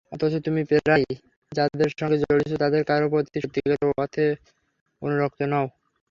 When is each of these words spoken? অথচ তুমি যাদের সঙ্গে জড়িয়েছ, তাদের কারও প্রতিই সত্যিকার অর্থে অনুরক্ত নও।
অথচ 0.11 0.33
তুমি 0.45 0.61
যাদের 1.51 1.89
সঙ্গে 1.99 2.17
জড়িয়েছ, 2.23 2.51
তাদের 2.63 2.81
কারও 2.89 3.07
প্রতিই 3.13 3.41
সত্যিকার 3.43 3.71
অর্থে 3.95 4.25
অনুরক্ত 5.01 5.39
নও। 5.51 5.65